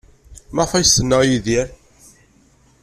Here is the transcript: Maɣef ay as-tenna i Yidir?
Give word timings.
Maɣef 0.53 0.71
ay 0.73 0.83
as-tenna 0.85 1.17
i 1.23 1.27
Yidir? 1.31 1.67